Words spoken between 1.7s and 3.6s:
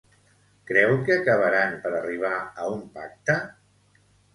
per arribar a un pacte?